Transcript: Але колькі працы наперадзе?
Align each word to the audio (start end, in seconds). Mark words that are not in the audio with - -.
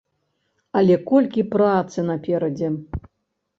Але 0.81 0.95
колькі 1.11 1.45
працы 1.53 1.99
наперадзе? 2.09 2.75